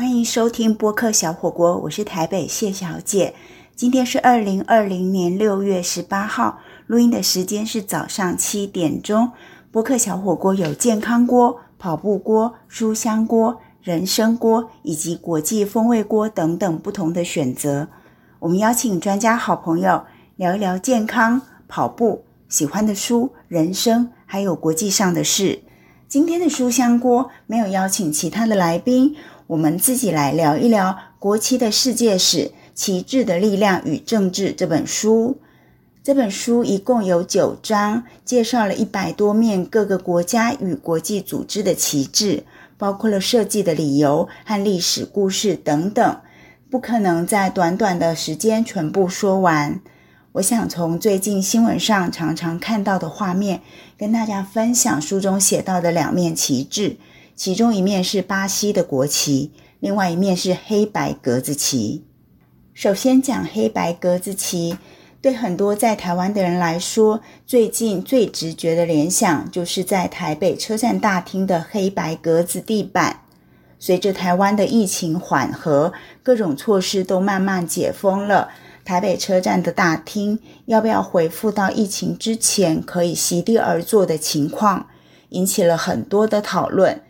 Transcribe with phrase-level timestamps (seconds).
[0.00, 3.34] 欢迎收听播客小火锅，我是台北谢小姐。
[3.76, 9.30] 今天是二零二零年六月十八号，录音的时间是早上七点钟。
[9.70, 17.88] 播客小火锅有健康锅、跑步锅、书香锅、人参锅以及国际风味锅等等不同的选择。
[18.38, 20.06] 我们邀请专家好朋友
[20.36, 25.60] 聊一聊健康、跑步、喜欢的书、人生，还有国际上的事。
[26.08, 29.14] 今天的书香锅没有邀请其他的来宾。
[29.50, 35.38] 我们自己来聊一聊《国旗的世界史：旗帜的力量与政治》这本书。
[36.04, 42.44] 这本书一共有九章，介绍了一百多面各个国家与国际组织的旗帜，
[42.78, 46.20] 包括了设计的理由和历史故事等等，
[46.70, 49.80] 不可能在短短的时间全部说完。
[50.34, 53.62] 我想从最近新闻上常常看到的画面，
[53.98, 56.98] 跟大家分享书中写到的两面旗帜。
[57.42, 62.04] 其中一面是巴西的国旗，另外一面是黑白格子旗。
[62.74, 64.76] 首先讲黑白格子旗，
[65.22, 73.22] 对很多在台湾的人来说，最近最直觉的联想就是在台北车站大厅的黑白格子地板。
[73.78, 78.50] 随着台湾的疫情缓和，各种措施都慢慢解封了，
[78.84, 84.88] 台北车站的大厅要不要恢复到疫情之前可以席地而坐的情况，
[85.30, 87.00] 引起了很多的讨论。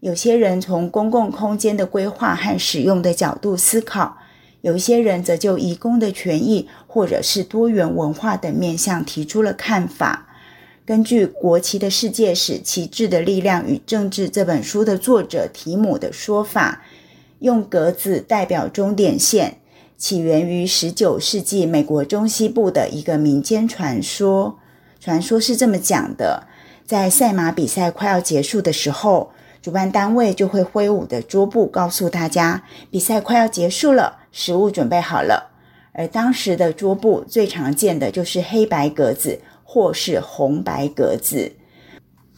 [0.00, 4.16] 有些人从公共空间的规划和使用的角度思考，
[4.62, 10.26] 有一些人则就移工的权益或者是多元文化等面向提出了看法。
[10.86, 16.82] 根据《国旗的世界史：旗帜的力量与政治》这本书的作者提姆的说法，
[17.40, 19.58] 用格子代表终点线，
[19.98, 24.58] 起源于十九世纪美国中西部的一个民间传说。
[24.98, 26.44] 传说是这么讲的：
[26.86, 29.32] 在赛马比赛快要结束的时候。
[29.62, 35.50] 主办单位就会挥舞的桌布告诉大家，比赛快要结束了，食物准备好了。
[35.92, 41.52] 而当时的桌布最常见的就是黑白格子或是红白格子。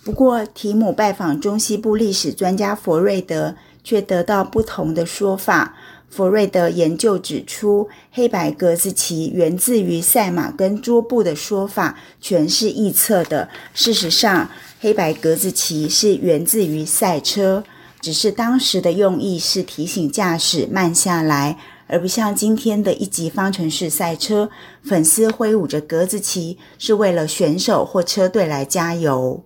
[0.05, 3.55] 不过，提姆拜访中西部历史专家佛瑞德，
[3.85, 5.77] 却得到不同的说法。
[6.09, 13.49] 佛瑞德研究指出，黑白格子旗源自于赛马跟桌布的说法，全是臆测的。
[13.73, 14.51] 事实上，
[14.83, 17.63] 黑白格子旗是源自于赛车，
[18.01, 21.57] 只是当时的用意是提醒驾驶慢下来，
[21.87, 24.51] 而不像今天的一级方程式赛车，
[24.83, 29.45] 粉丝挥舞着格子旗是为了选手或车队来加油。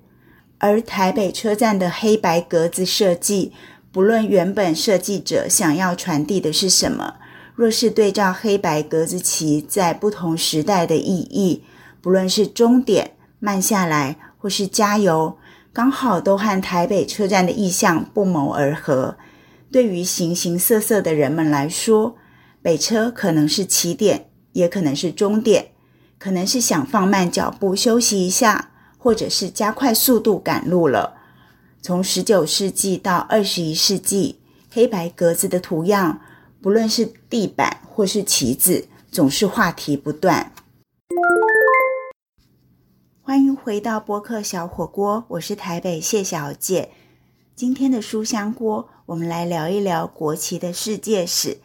[0.57, 3.53] 而台北车站的黑白格子设计。
[3.93, 7.17] 不论原本设计者想要传递的是什么，
[7.55, 11.63] 若是对照黑白格子旗在不同时代的意义，
[12.01, 15.37] 不论是终点、慢下来或是加油，
[15.73, 19.17] 刚好都和台北车站的意象不谋而合。
[19.73, 22.17] 对于形形色色的人们来说，
[22.62, 25.73] 北车可能是起点，也可能是终点，
[26.17, 31.15] 可能是想放慢脚步休息一下，或者是加快速度赶路了。
[31.83, 34.39] 从十九世纪到二十一世纪，
[34.71, 36.21] 黑白格子的图样，
[36.63, 40.53] 不论是地板或是旗子，总是话题不断。
[43.27, 46.91] 欢迎回到播客小火锅，我是台北谢小姐。
[47.57, 51.59] 今天的书香锅，我们来聊一聊《国旗的世界史：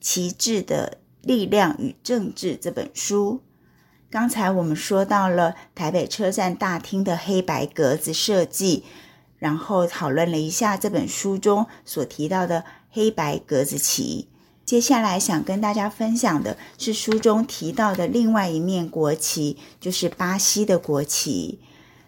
[0.00, 3.42] 旗帜的力量与政治》这本书。
[4.08, 8.84] 刚才我们说到了台北车站大厅的黑白格子设计。
[9.36, 14.30] 然后讨论了一下这本书中所提到的黑白格子旗。
[14.66, 21.60] 接下来想跟大家分享的是书中提到的另外一面国旗，就是巴西的国旗。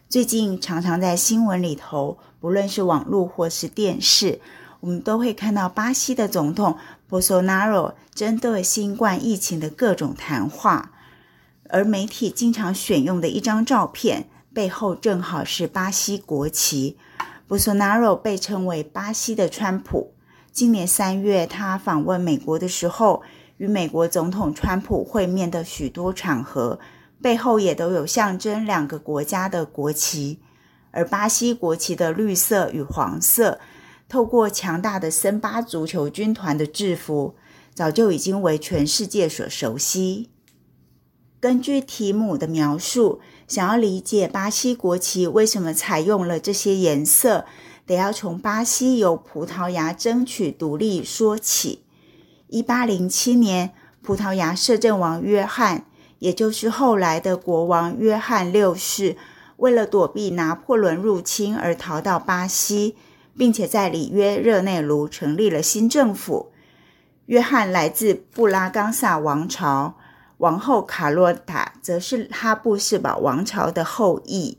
[0.08, 4.40] 最近常常在新闻里头，不论是网络或是电视，
[4.80, 6.76] 我们都会看到巴西的总统
[7.08, 10.90] Bolsonaro 针对新冠疫情的各种谈话，
[11.68, 16.98] 而媒体经常选用的一张照片背后正好是巴西国旗。
[17.48, 20.14] Bolsonaro 被称为巴西的川普。
[20.58, 23.22] 今年三月，他访问美国的时候，
[23.58, 26.80] 与美国总统川普会面的许多场合，
[27.22, 30.40] 背后也都有象征两个国家的国旗。
[30.90, 33.60] 而巴西国旗的绿色与黄色，
[34.08, 37.36] 透过强大的森巴足球军团的制服，
[37.72, 40.30] 早就已经为全世界所熟悉。
[41.38, 43.20] 根据提姆的描述。
[43.46, 47.46] 想要理解巴西国旗为什么采用了这些颜色，
[47.88, 51.84] 得要从巴西由葡萄牙争取独立说起。
[52.48, 55.86] 一八零七年，葡萄牙摄政王约翰，
[56.18, 59.16] 也就是后来的国王约翰六世，
[59.56, 62.94] 为了躲避拿破仑入侵而逃到巴西，
[63.38, 66.52] 并且在里约热内卢成立了新政府。
[67.24, 69.94] 约翰来自布拉冈萨王朝，
[70.36, 74.58] 王后卡洛塔则是哈布斯堡王朝的后裔。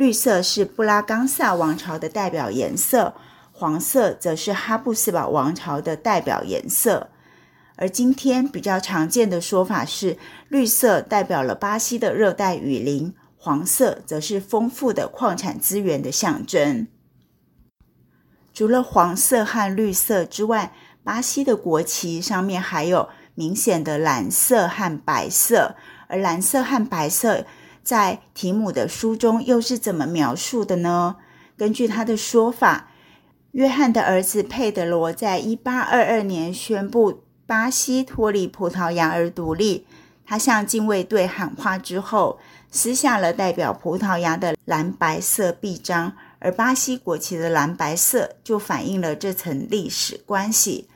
[0.00, 3.12] 绿色是布拉冈萨王朝的代表颜色，
[3.52, 7.10] 黄色则是哈布斯堡王朝的代表颜色。
[7.76, 10.16] 而今天比较常见的说法是，
[10.48, 16.88] 绿色代表了巴西的热带雨林，黄色则是丰富的矿产资源的象征。
[18.54, 20.72] 除了黄色和绿色之外，
[21.04, 25.76] 巴西的国旗上面还有明显的蓝色和白色。
[26.08, 27.44] 而蓝色和白色
[27.82, 31.16] 在提姆的书中又是怎么描述的呢？
[31.56, 32.90] 根据他的说法，
[33.52, 37.22] 约翰的儿子佩德罗在一八二二年宣布。
[37.46, 39.84] 巴西脱离葡萄牙而独立，
[40.24, 42.38] 他向禁卫队喊话之后，
[42.70, 50.88] 撕下了代表葡萄牙的蓝白色臂章，而巴西国旗的蓝白色就反映了这层历史关系。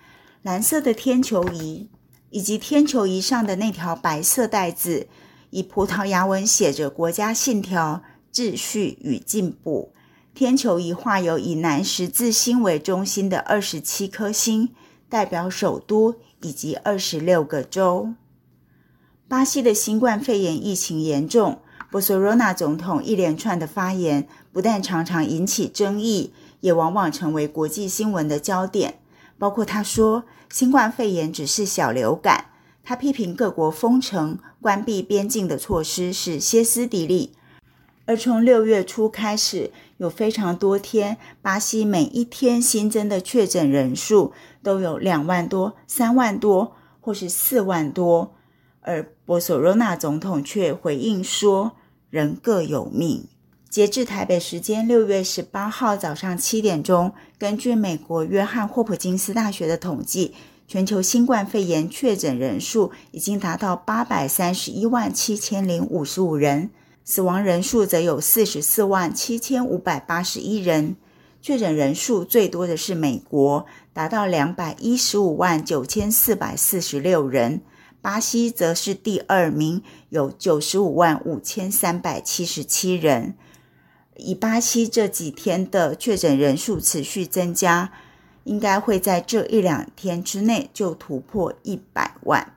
[0.42, 1.90] 蓝色的天球仪
[2.30, 5.08] 以及天球仪上的那条白色带子，
[5.54, 8.02] 以葡萄牙文写着“国家信条：
[8.32, 9.94] 秩序与进步”。
[10.34, 14.70] 天球仪画有以南十字星为中心的二十七颗星，
[15.08, 16.16] 代表首都。
[16.44, 18.10] 以及二十六个州。
[19.26, 28.98] 巴西的新冠肺炎疫情严重，博索罗纳总统一连串的发言不但常常引起争议，也往往成为国际新闻的焦点。
[29.38, 32.50] 包括他说新冠肺炎只是小流感，
[32.84, 37.32] 他批评各国封城、关闭边境的措施是歇斯底里。
[38.06, 48.34] 而从六月初开始，有非常多天，巴西每一天新增的确诊人数都有两万多、三万多，或是四万多。
[48.82, 51.72] 而博索罗纳总统却回应说
[52.10, 53.26] ：“人各有命。”
[53.70, 60.34] 截至台北时间六月十八号早上七点钟，根据美国约翰霍普金斯大学的统计，
[60.66, 66.70] 全球新冠肺炎确诊人数已经达到八百三十一万七千零五十五人。
[67.04, 70.96] 死亡人数则有四十四万七千五百八十一人，
[71.42, 77.60] 确诊人数最多的是美国，达到两百一十五万九千四百四十六人，
[78.00, 83.34] 巴西则是第二名，有九十五万五千三百七十七人。
[84.16, 87.92] 以巴西这几天的确诊人数持续增加，
[88.44, 92.56] 应该会在这一两天之内就突破一百万，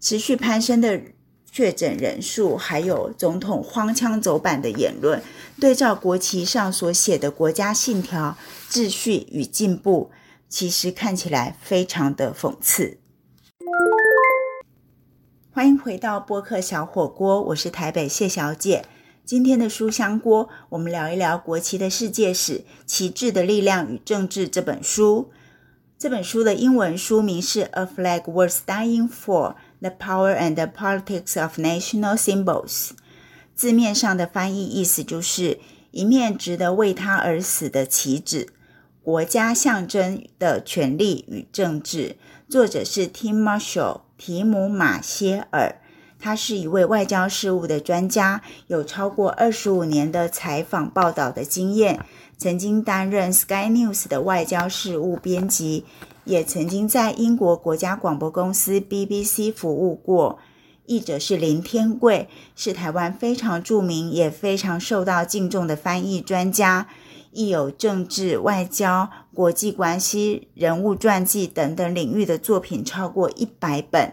[0.00, 1.02] 持续攀升的。
[1.48, 5.22] 确诊人数，还有总统荒腔走板的言论，
[5.58, 8.36] 对照国旗上所写的国家信条
[8.68, 10.10] “秩序与进步”，
[10.50, 12.98] 其实看起来非常的讽刺。
[15.50, 18.84] 欢迎回到播客小火锅，我是台北谢小姐。
[19.26, 25.32] 今天的书香锅，我们聊一聊国旗的世界史，《旗帜的力量与政治》这本书。
[25.98, 29.54] 这本书的英文书名是《A Flag Worth Dying For》。
[29.80, 32.90] The power and the politics of national symbols，
[33.56, 35.58] 字面上的翻译意思就是
[35.90, 38.46] 一面值得为它而死的旗帜，
[39.02, 42.14] 国家象征的权利与政治。
[42.48, 45.80] 作者是 Tim Marshall，提姆马歇尔，
[46.18, 52.00] 他是一位外交事务的专家，有超过二十五年的采访报道的经验，
[52.36, 55.84] 曾经担任 Sky News 的外交事务编辑。
[56.24, 60.40] 也曾经在英国国家广播公司 BBC 服务过。
[60.86, 66.86] 译者是林天贵，是台湾非常著名也非常受到敬重的翻译专家，
[67.32, 74.12] 亦有政治、外交、国际关系、人物传记等等领域的作品超过一百本。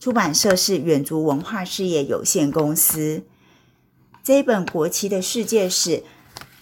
[0.00, 3.22] 出版社是远足文化事业有限公司。
[4.24, 5.98] 这一本《国旗的世界史》。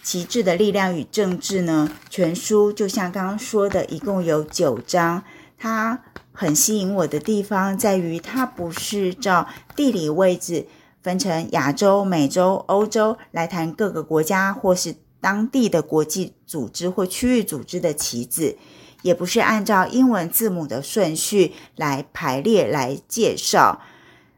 [0.02, 1.90] 旗帜的力量与政治呢？
[2.08, 5.22] 全书就像刚刚说的，一共有九章。
[5.58, 6.02] 它
[6.32, 10.66] 很吸引我的地方在于，它不是照地理位置
[11.02, 18.56] 分成亚洲、美洲、欧洲来谈各个国家或是当地的国际组织或区域组织的旗帜，
[19.02, 23.82] 也不是按照英文字母的顺序来排列来介绍，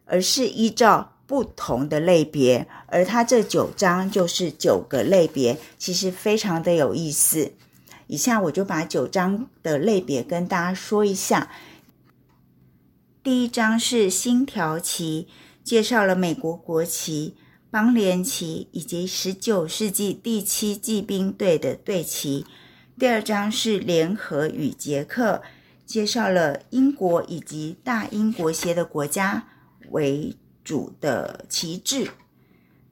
[0.06, 1.16] 而是依照。
[1.30, 7.52] 不同的类别，而它这九章就是九个类别，其实非常的有意思。
[8.08, 11.48] 以下我就把九章的类别跟大家说一下。
[13.22, 15.28] 第一章是星条旗，
[15.62, 17.36] 介绍了美国国旗、
[17.70, 22.44] 邦联旗以及十九世纪第七骑兵队的队旗。
[23.00, 25.40] 第二章是联合与捷克，
[25.86, 29.46] 介绍了英国以及大英国协的国家
[29.88, 30.36] 为。
[30.62, 32.10] 主的旗帜，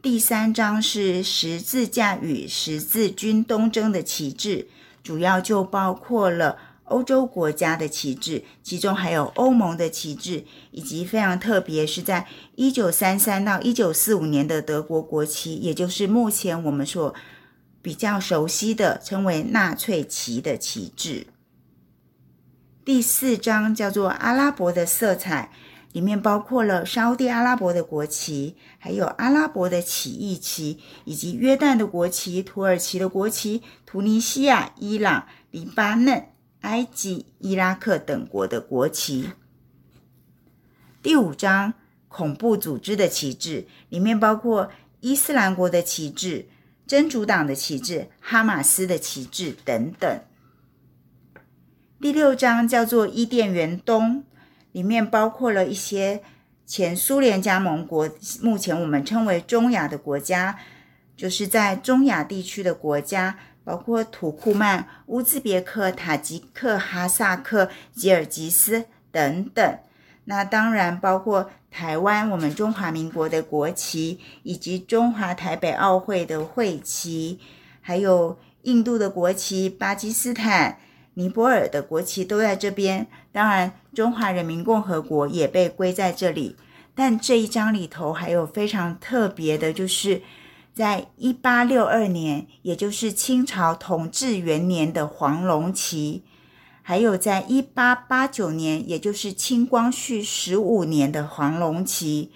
[0.00, 4.66] 第三章是十字架与十字军东征的旗帜，
[5.02, 17.14] 主要就包括了欧洲国家的旗帜，其中还有欧盟的旗帜，以及非常特别是在一九三三到一九四五年的德国国旗，也就是目前我们所
[17.82, 21.26] 比较熟悉的称为纳粹旗的旗帜。
[22.84, 25.50] 第四章叫做阿拉伯的色彩。
[25.92, 36.26] 里面包括了沙地阿拉伯的国旗，还有阿拉伯的起义旗，以及约旦的国旗、土耳其的国旗、突尼西亚、伊朗、黎巴嫩、
[36.60, 39.30] 埃及、伊拉克等国的国旗。
[41.02, 41.72] 第五章
[42.06, 44.70] 恐怖组织的旗帜，里面包括
[45.00, 46.48] 伊斯兰国的旗帜、
[46.88, 50.20] 真主党的旗帜、哈马斯的旗帜等等。
[52.00, 54.24] 第六章叫做伊甸园东。
[54.72, 56.22] 里面包括了一些
[56.64, 58.08] 前苏联加盟国，
[58.42, 60.58] 目前我们称为中亚的国家，
[61.16, 69.78] 就是在中亚地区的国家，包括土库曼、乌兹别克、塔吉克、哈萨克、吉尔吉斯等等。
[70.30, 77.38] 那当然包括台湾，我们中华民国的国旗，以及中华台北奥会的会旗，
[77.80, 80.76] 还有印度的国旗、巴基斯坦。
[81.14, 86.56] 尼泊尔的国旗都在这边，当然中华人民共和国也被归在这里。
[86.94, 90.20] 但这一章里头还有非常特别的，就是
[90.74, 96.22] 在一八六二年，也就是清朝统治元年的黄龙旗，
[96.88, 102.30] 还有在一八八九年，也就是清光绪十五年的黄龙旗，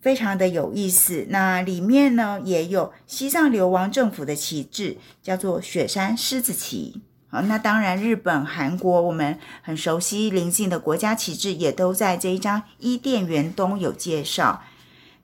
[0.00, 1.26] 非常的有意思。
[1.30, 7.02] 那里面呢，也有西藏流亡政府的旗帜，叫做雪山狮子旗。
[7.26, 14.62] 好，那当然，日本、韩国，我们很熟悉邻近的国家旗帜，也都在这一章伊甸园东有介绍。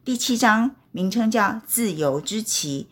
[0.05, 2.89] 第七章名称叫自由之旗，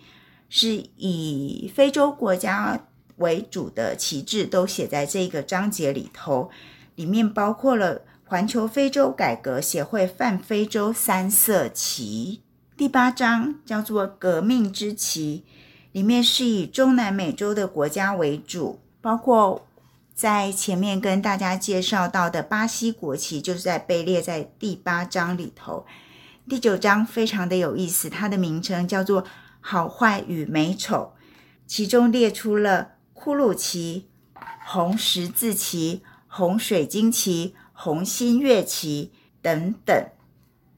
[0.49, 2.87] 是以非洲国家
[3.21, 6.51] 为主的旗帜，都写在这个章节里头。
[6.97, 12.43] 里面包括了环球非洲改革协会泛非洲三色旗。
[12.77, 15.45] 第八章叫做革命之旗，
[15.93, 18.81] 里面是以中南美洲的国家为主。
[19.01, 19.67] 包括
[20.15, 25.87] 在前面跟大家介绍到的巴西国旗，就是在被列在第八章里头。
[26.49, 29.25] 第九章非常的有意思，它的名称叫做
[29.61, 31.13] “好坏与美丑”，
[31.67, 34.09] 其中列出了骷髅旗、
[34.65, 39.13] 红十字旗、红水晶旗、红新月旗
[39.43, 40.07] 等等。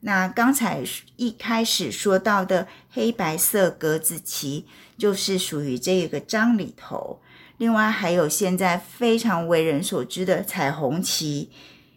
[0.00, 0.82] 那刚才
[1.14, 4.66] 一开始说到的黑白色格子旗，
[4.99, 7.20] 就是属于这个章里头。
[7.58, 11.49] 另外还有现在非常为人所知的彩虹旗，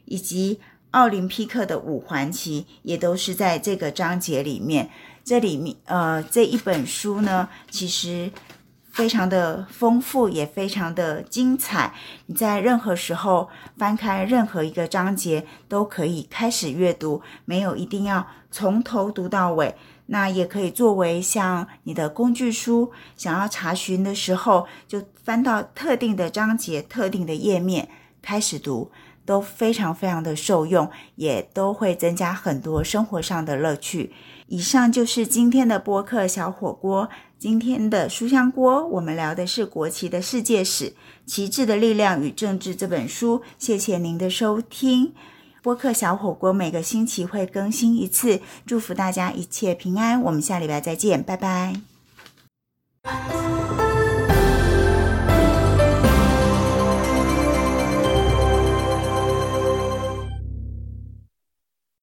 [0.06, 0.60] 以及
[0.92, 4.92] 奥林匹克的五环旗，也都是在这个章节里面。
[5.24, 8.32] 这里面，呃，这一本书呢，其实
[8.96, 11.94] 非常的丰富，也非常的精彩。
[12.28, 19.76] 你在任何时候翻开任何一个章节，都可以开始阅读，没有一定要从头读到尾。
[20.06, 27.90] 那也可以作为像你的工具书，想要查询的时候，就翻到特定的章节、特定的页面
[28.22, 28.92] 开始读，
[29.26, 34.14] 都非常非常的受用，也都会增加很多生活上的乐趣。
[34.48, 37.10] 以上就是今天的播客小火锅，
[37.40, 40.94] 今天的书香锅，我们聊的是国旗的世界史、
[41.26, 43.42] 旗帜的力量与政治这本书。
[43.58, 45.14] 谢谢您的收听。
[45.64, 50.22] 播客小火锅每个星期会更新一次，祝福大家一切平安。
[50.22, 51.82] 我们下礼拜再见，拜拜。